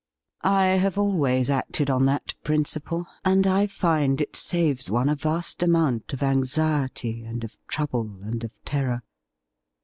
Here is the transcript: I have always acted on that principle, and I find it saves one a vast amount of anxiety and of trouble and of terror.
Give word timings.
I 0.41 0.65
have 0.65 0.97
always 0.97 1.47
acted 1.47 1.91
on 1.91 2.05
that 2.07 2.33
principle, 2.43 3.05
and 3.23 3.45
I 3.45 3.67
find 3.67 4.19
it 4.19 4.35
saves 4.35 4.89
one 4.89 5.07
a 5.09 5.13
vast 5.13 5.61
amount 5.61 6.11
of 6.13 6.23
anxiety 6.23 7.23
and 7.23 7.43
of 7.43 7.55
trouble 7.67 8.17
and 8.23 8.43
of 8.43 8.55
terror. 8.65 9.03